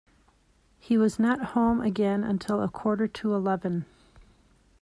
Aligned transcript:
He 0.79 0.97
was 0.97 1.19
not 1.19 1.49
home 1.53 1.79
again 1.79 2.23
until 2.23 2.63
a 2.63 2.69
quarter 2.69 3.07
to 3.07 3.35
eleven. 3.35 3.85